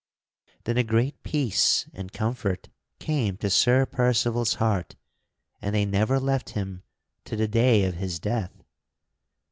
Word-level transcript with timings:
Then 0.63 0.77
a 0.77 0.83
great 0.83 1.21
peace 1.21 1.85
and 1.93 2.11
comfort 2.11 2.69
came 2.97 3.37
to 3.37 3.51
Sir 3.51 3.85
Percival's 3.85 4.55
heart 4.55 4.95
and 5.61 5.75
they 5.75 5.85
never 5.85 6.19
left 6.19 6.49
him 6.57 6.81
to 7.25 7.35
the 7.35 7.47
day 7.47 7.83
of 7.83 7.93
his 7.93 8.19
death. 8.19 8.63